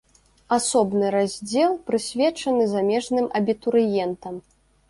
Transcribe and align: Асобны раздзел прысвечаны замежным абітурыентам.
Асобны 0.55 1.11
раздзел 1.15 1.77
прысвечаны 1.89 2.63
замежным 2.73 3.31
абітурыентам. 3.41 4.43